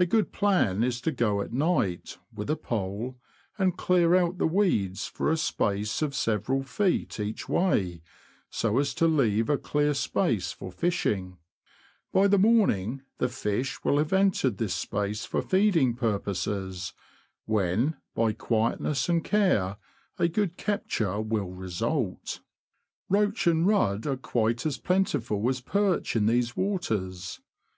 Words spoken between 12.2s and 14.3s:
the morning the fish will have